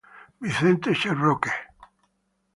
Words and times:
Vincent 0.41 0.95
Sherbrooke. 0.97 1.47